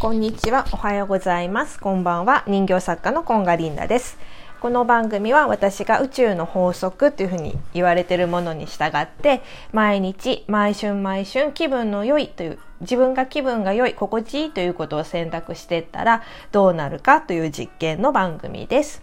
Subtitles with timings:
[0.00, 0.64] こんにちは。
[0.72, 1.78] おはようございます。
[1.78, 2.42] こんばんは。
[2.46, 4.16] 人形作家のコンガリンダです。
[4.58, 9.42] この番組は私が宇宙の法則というふうに言われているものに従って
[9.74, 19.02] 毎日毎春毎春気分の良いという自分が気分が良い心地いいということを選択していったらどうなるかという実験の番組です。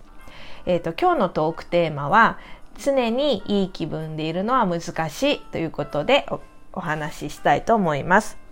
[0.66, 2.40] えっ、と今日のトークテーマは
[2.84, 6.40] 常にいい気分でいるのは難しいということでお
[6.74, 8.47] お話ししたいと思います。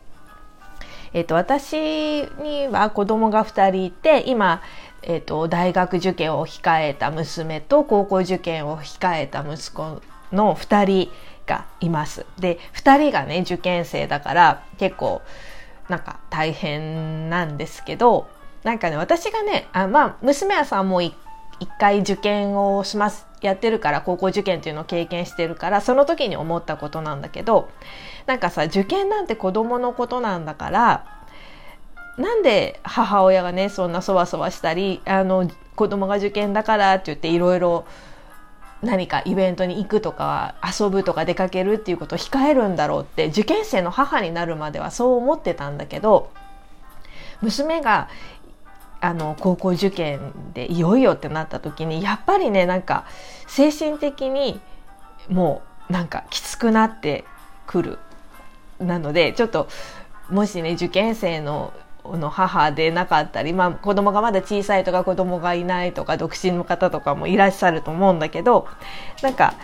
[1.15, 1.77] えっと、私
[2.41, 4.61] には子供が2人いて今、
[5.01, 10.01] えっと、大学受験を控えた娘と高校受験を控えた息子
[10.33, 11.11] の2人
[11.47, 12.25] がいます。
[12.37, 15.21] で2人がね受験生だから結構
[15.87, 18.27] なんか大変なんですけど
[18.63, 21.15] なんかね私がねあまあ娘はさんもう一
[21.79, 27.70] 回受験をしますやってるから高校受験っていうのを経験してるからその時に思ったことなんだけど
[28.26, 31.15] なんかさ受験なんて子供のことなんだから
[32.18, 37.85] なんで母親がねそんなそわそわしたりあの子供が受験だからって言っていろいろ
[38.82, 46.32] 何かイベントに行くとか遊ぶとか出かけるっていうことを控えるんだろうって受験生の母になるまではそう思ってたんだけど
[47.41, 48.09] 娘が
[49.05, 53.05] あの高校受験でいよいよってなった時にやっぱりねなんか
[53.45, 54.59] 精神的に
[55.29, 57.23] もうなんかきつくなって
[57.67, 57.99] くる。
[58.79, 59.70] なのでちょっと
[60.29, 61.71] もしね受験生の
[62.03, 68.67] の母でなかったり、まあ、子供がまだ小さいとか子供がいないとか独身の方とかもいらっしゃると思うんだけど
[69.23, 69.56] なんか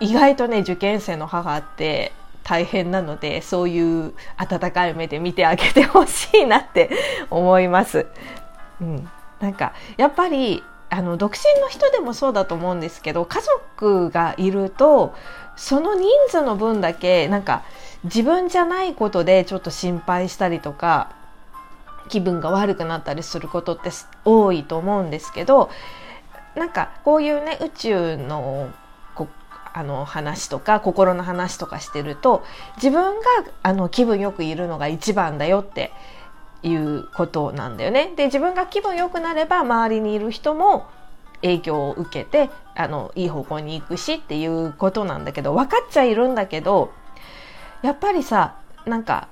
[0.00, 2.12] 意外とね受験生の母って
[2.48, 6.88] 大変なのでそういう温かい目で見てあげてほしいなって
[7.28, 8.06] 思います。
[8.80, 15.14] うん、なんかやっぱりあの独身の人でもそうだと思うんですけど家族がいると
[15.56, 17.64] その人数の分だけなんか
[18.04, 21.12] 自分じゃないことでちょっと心配したりとか
[22.08, 23.90] 気分が悪くなったりすることって
[24.24, 25.68] 多いと思うんですけど
[26.56, 28.70] なんかこういうね宇宙の
[29.72, 32.44] あの話とか心の話とかしてると
[32.76, 33.26] 自分が
[33.62, 35.92] あの気分よくいるのが一番だよって
[36.62, 38.12] いうことなんだよね。
[38.16, 40.86] で自分が気分良くなれば周りにいる人も
[41.42, 46.92] 影響を受けてあのいい方向に行くしっていうことなんだけど分かっちゃいるんだけど
[47.82, 48.56] やっぱりさ
[48.86, 49.28] なんか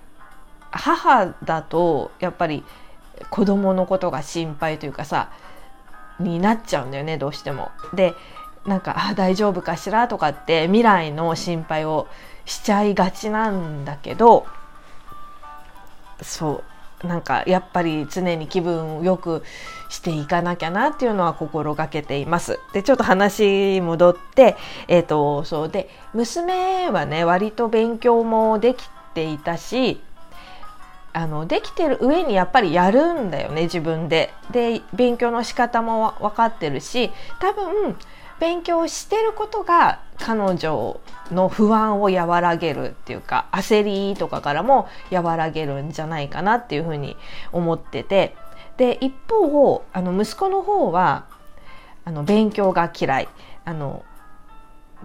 [0.70, 2.64] 母だとやっぱり
[3.30, 5.30] 子供のことが心配というかさ
[6.20, 7.70] になっちゃうんだよねどうしても。
[7.94, 8.14] で
[8.66, 12.08] なんかあ大丈夫かしらとかって未来の心配を
[12.44, 14.46] しちゃいがちなんだけど
[16.22, 16.62] そ
[17.04, 19.42] うなんかやっぱり常に気分を良く
[19.90, 22.58] していかなきゃなっていうのは心がけています。
[22.72, 24.56] でちょっと話戻って
[24.88, 30.00] えっ、ー、とそうで娘はね割と勉強もできていたし
[31.12, 34.32] あのできてる上にやっぱりやるんだよね自分で。
[34.50, 37.10] で勉強の仕方も分かってるし
[37.40, 37.96] 多分
[38.40, 47.16] 勉強してることが彼女の不安を和らげるっていうか焦りとかからも和らげるんじゃないかなっていうふうに
[47.52, 48.36] 思ってて。
[48.76, 51.26] で一方あの息子の方は
[52.04, 53.28] あの勉強が嫌い。
[53.64, 54.04] あの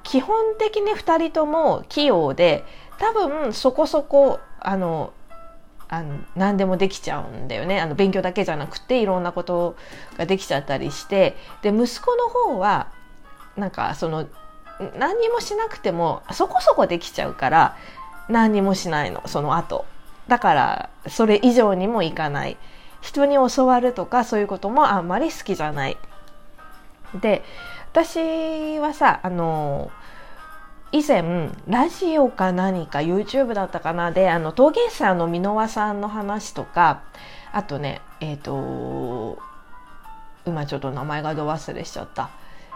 [0.03, 2.63] 基本的に2人とも器用で
[2.97, 5.13] 多分そこそこあの
[5.89, 7.81] あの何でもできちゃうんだよね。
[7.81, 9.75] あの勉強だけじゃなくていろんなこと
[10.17, 11.35] ができちゃったりして。
[11.61, 12.91] で息子の方は
[13.55, 14.27] なんかその
[14.97, 17.77] 何もしなくてもそこそこできちゃうから
[18.29, 19.85] 何もしないのその後。
[20.27, 22.57] だからそれ以上にもいかない。
[23.01, 25.97] 人に教わるとかそういうこともあんまり好きじゃない。
[27.19, 27.43] で
[27.91, 29.91] 私はさあの
[30.91, 34.11] 以前ラジオか何か YouTube だったかな。
[34.11, 37.01] であの陶芸者の箕輪さんの話とか
[37.51, 39.39] あとねえっ、ー、と
[40.45, 42.29] 今ちょっと名前がど忘れしちゃった。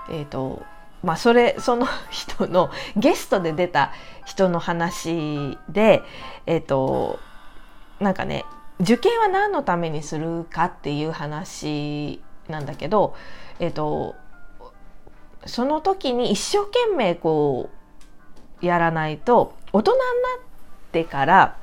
[0.10, 0.64] えーと
[1.06, 3.92] まあ、それその人のゲストで出た
[4.26, 6.02] 人の話で、
[6.48, 7.20] えーと、
[8.00, 8.44] なんかね
[8.80, 13.16] 受験は何のためにするかっていう話なんだけど、
[13.60, 14.16] えーと、
[15.46, 17.70] その時に一生懸命こ
[18.62, 20.12] うやらないと大人になっ
[20.92, 21.58] てから、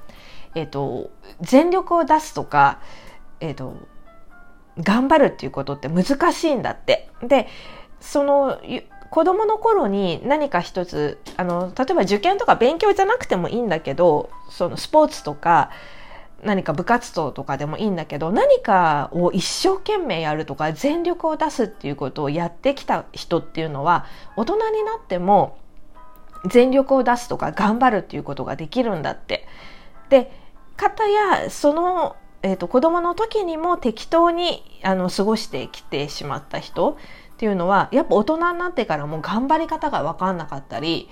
[0.54, 1.10] えーと、
[1.40, 2.80] 全力を出すとか、
[3.40, 3.74] えー、と
[4.78, 7.08] 頑張るっていうことって難しいんだって。
[7.22, 7.48] で
[8.02, 8.60] その
[9.10, 15.70] 子供の頃に何か一つあの例えば受験とか勉強じゃなくてもいいんだけどそのスポーツとか
[16.42, 24.06] 何か部活動とかでもいいんだけど何かを一生懸命やるとか全力を出すっていうことをやってきた人っていうのは
[24.36, 25.58] 大人になっても
[26.50, 29.46] 全力を出すとか頑張るっていうことができるんだって。
[30.08, 30.32] で
[30.76, 36.98] 方やそのえーと、子供の時にも適当にあの過ごしてきてしまった人
[37.42, 41.08] っていうのはやっぱ大人になってからも頑張り方が分かんなかったり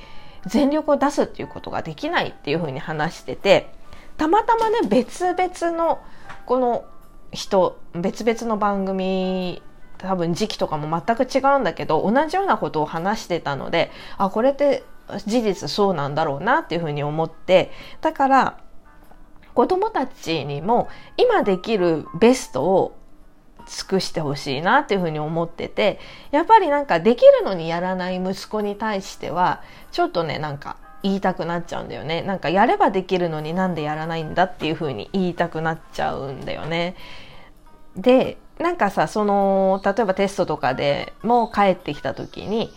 [0.46, 3.74] 全力を出すっていうことができないっていうふうに話してて
[4.16, 5.98] たまたまね別々の
[6.46, 6.84] この
[7.32, 9.60] 人別々の番組
[9.98, 14.84] 多分時期とかも全く違うんだけど同じようなことを話してたのであこれって
[15.26, 17.72] 事実そうなんだろうなっていうふうに思って
[18.02, 18.60] だから
[19.54, 22.99] 子供たちにも今できるベストを
[23.70, 26.00] 尽くしてほしいなっていうふうに思ってて
[26.32, 29.62] やっぱりなんかできるのにやらない息子に対しては
[29.92, 36.96] ちょっとねなんか言いたくなっちゃうんだよねなんかやればできるのになんでやらないんだっていうふうに言いたくなっちゃうんだよね。
[37.96, 42.70] でなんかさその例えばテストとかでも帰ってきた時に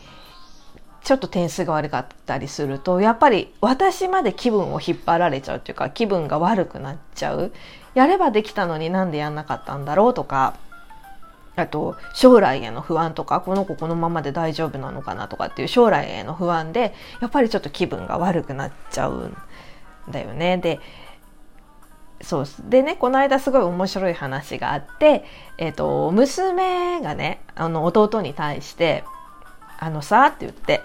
[1.04, 7.52] ちょっと点数が悪かったりするとやっぱり私まで気分を引っ張られちゃうっていうか気分が悪くなっちゃう
[7.94, 10.56] やればできたのになんでやんなかったんだろうとか
[11.56, 19.38] あと将来への不安とかこの子このままで大丈夫なのかなとかっていう将来への不安でやっぱりちょっと気分が悪くなっちゃうん
[20.10, 20.58] だよね。
[20.58, 20.80] で
[22.22, 25.26] そうでねこの間すごい面白い話があって、
[25.58, 29.04] えーと、娘がねあの弟に対して
[29.78, 30.82] 「あのさ」って言って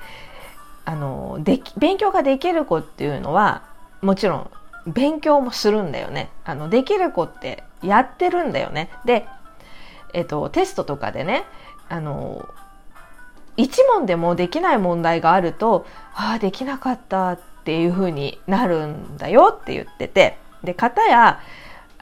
[0.85, 3.62] あので勉強ができる子っていうのは
[4.03, 4.50] もちろん
[4.87, 6.31] 勉強もするんだよね。
[6.44, 8.91] あのできる子ってやってるんだよね。
[9.05, 9.26] で
[10.14, 11.44] えっと、テストとかでね、
[11.88, 12.49] あの、
[13.56, 21.40] 一問でもできない問題があると、ああ、できなかったっていうふうになるんだよって言ってて、で、方や、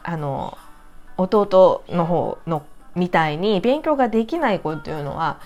[0.02, 0.56] あの、
[1.16, 2.64] 弟の方の
[2.94, 5.40] みたいに勉強ができない子っていうのは、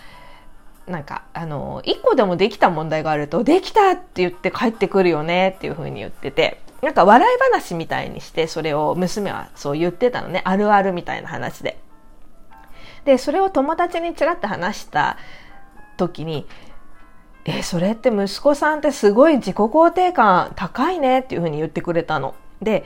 [0.86, 10.42] なんか、あの、一個でもできた問題があると、できたって言って帰ってくるよねっていうふうに言ってて、なんか笑い話みたいにして、それを娘はそう言ってたのね。
[10.44, 11.78] あるあるみたいな話で。
[13.05, 15.17] でそれを友達にちらっと話した
[15.97, 16.47] 時に
[17.44, 22.35] 「えそれって息子さんってすごい自己肯定感高いね」っていうふうに言ってくれたの。
[22.61, 22.85] で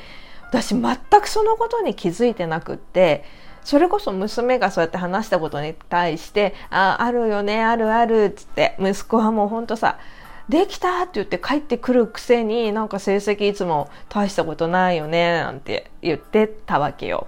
[0.50, 3.24] 私全くそのことに気づいてなくって
[3.64, 9.98] それこそ娘がそうやって話したことに対して「ああるよねあるある」っつって息子はもうほんとさ
[10.48, 17.26] 「できた!」って言って帰ってくるくせになんか成績いつも大したことないよねなんて言ってたわけよ。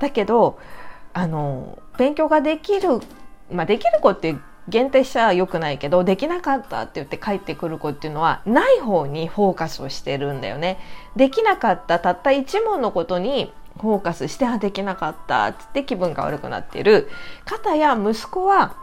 [0.00, 0.58] だけど
[1.14, 2.88] あの勉強ができる、
[3.52, 4.34] まあ、できる子って
[4.68, 10.78] 限定しちゃ良くないけどできなかったって言って帰ってくる子っていうのはない方にフォーカスをしてるんだよね。
[11.14, 17.10] できなかったたった一問のことにフォーカスしてあできなかったっつって気分が悪くなってる
[17.44, 18.76] 方や息子は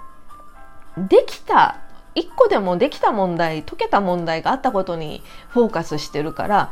[0.95, 1.79] できた
[2.13, 6.71] 一個でもできた問題解けた問題があったことにフォーカスしてるから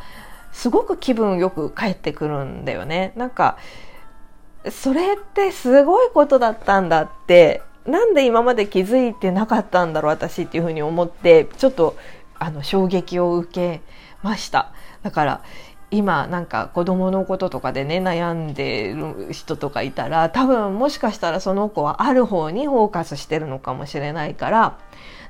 [0.52, 3.14] すごく気分よく帰ってくるんだよね。
[3.16, 3.58] なんか
[4.72, 11.96] それってすごいことだったんだってなんで今まで気づいてなかったんだろう私っていうふうに思ってちょっと
[12.40, 13.82] あの衝撃を受け
[14.24, 14.72] ました。
[15.04, 15.44] だから
[15.92, 24.80] 今なんか子供のこととかでね悩んでる人とかいたら多分もしかしたらその子はある方にフォーカスしてるのかもしれないから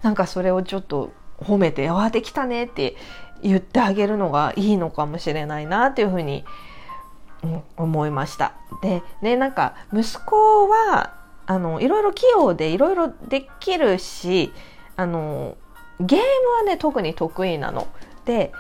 [0.02, 2.96] なんかそれをちょっと褒めて「あできたね」って
[3.44, 6.75] 言ってあげるのがいいのかもしれないなっていうふうに思います
[7.78, 8.54] 思いました。
[8.82, 11.14] でねなんか息子は
[11.48, 14.52] あのいろいろ器用でいろいろできるし
[14.96, 15.58] あの
[16.00, 16.26] ゲーム
[16.58, 17.88] はね特に得意なの。
[18.26, 18.52] で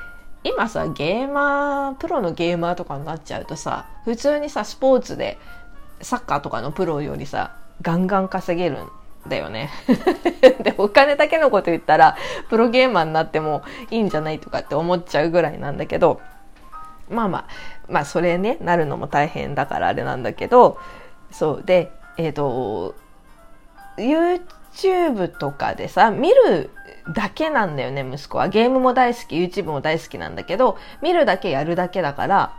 [0.43, 5.39] 今さゲーマープロのゲーマーとかになっちゃうとさ普通にさスポーツで
[6.01, 8.87] サッカーとかのプロよりさガンガン稼げるん
[9.27, 9.71] だよね。
[10.61, 12.15] でお金だけのこと言ったら
[12.49, 16.21] プロゲーマーになってもいいんじゃないとかって思っちゃうぐらいなんだけど
[17.09, 17.47] まあまあ
[17.89, 20.77] まあそれねなるのも大変だからあれなんだけど
[21.31, 22.95] そうでえっ、ー、と
[23.97, 26.69] YouTube とかでさ見る
[27.13, 28.47] だけなんだよね息子は。
[28.47, 32.57] ゲームも大好き YouTube も大好きなんだけど見るだけやるだけだから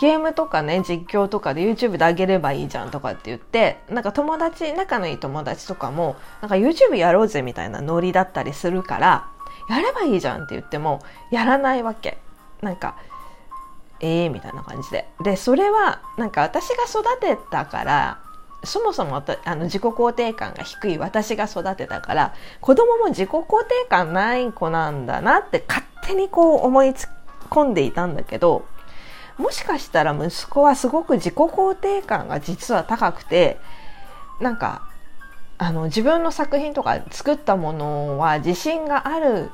[0.00, 9.28] ゲームとかね実況とかで YouTube であげればいいじゃんとかって言ってなんか友達仲のいい友達とかもなんか YouTube やろうぜみたいなノリだったりするから
[9.68, 12.18] やればいいじゃんって言ってもやらないわけ。
[12.62, 12.96] なんか
[14.00, 15.08] ええー、みたいな感じで。
[15.22, 18.18] でそれはなんか私が育てたから
[18.64, 26.94] そもそもあの自己肯定感が低い私が育てたから子供も自己肯定感ない子なんだなって勝手にこう思い
[27.50, 28.66] 込んでいたんだけど
[29.36, 33.58] もしかしたら息子はすごく自己肯定感が実は高くて
[34.40, 34.88] なんか
[35.58, 39.50] あの自分の作品とか作ったものは自信がある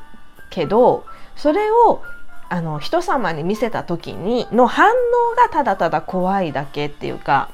[0.51, 1.05] けど
[1.37, 2.03] それを
[2.49, 7.51] あの人様に見せた時にの反応がただただ怖いだけっていうか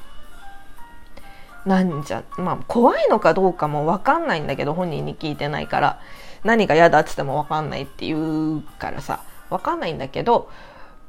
[1.65, 5.99] なんじゃまあ怖いのかどうかも分かんないんだけど本人に聞いてないから
[6.43, 10.49] 何が嫌だっつっても分かんないって言うからさ分かんないんだけど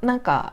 [0.02, 0.52] なんか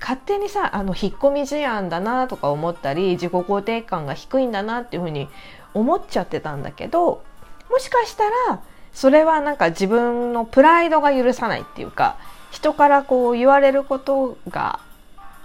[0.00, 5.28] 勝手にさあの引っ込み思案だなとか思ったり自己肯定感が低いんだなっていうふうに
[5.74, 7.22] 思っちゃってたんだけど
[7.70, 8.62] もしかしたら
[8.98, 12.16] それはなんか自分のプライドが許さないっていうか
[12.50, 14.80] 人からこう言われることが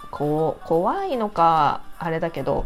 [0.10, 2.66] こう怖いのかあれだけど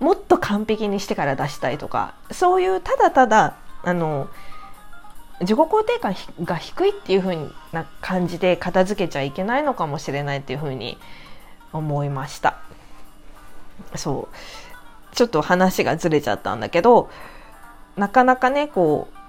[0.00, 4.28] もっと完璧にしてから出したいとかそういうただただあの
[5.40, 7.36] 自己肯定感が低いっていう風
[7.72, 10.98] な感じで片付けちゃいけないのかもしれないっていう風に
[11.72, 12.58] 思いました。
[13.96, 15.14] そう。
[15.14, 17.08] ちょっと話がずれちゃったんだけど
[17.96, 19.23] なかなかねこう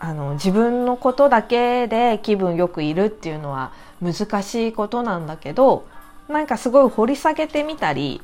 [0.00, 5.86] あの自分のことだけで気分よくいるっていうのは難しいことなんだけど
[6.28, 8.22] なんかすごい掘り下げてみたり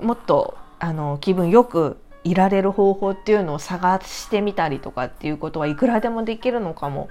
[0.00, 7.08] もっとあの気分よくいられる方法っていうのを探してみたりとかっていうことはいくらでもできるのかも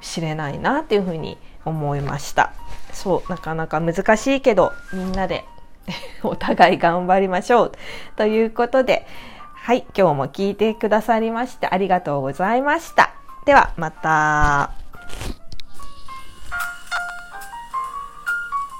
[0.00, 2.52] しれないなっていうふうに思いました。
[2.92, 5.44] そうなかなか難しいけどみんなで
[6.22, 7.72] お互い頑張りましょう。
[8.16, 9.06] ということで
[9.64, 13.14] はい、今日も聞いてくださりましてありがとうございました。
[13.46, 14.72] では、また。